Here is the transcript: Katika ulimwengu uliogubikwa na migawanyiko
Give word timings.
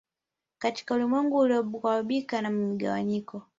Katika 0.57 0.95
ulimwengu 0.95 1.37
uliogubikwa 1.37 2.41
na 2.41 2.49
migawanyiko 2.49 3.43